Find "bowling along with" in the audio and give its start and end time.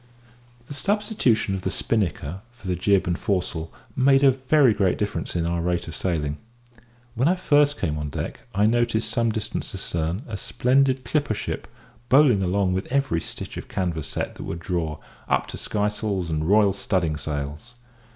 12.09-12.87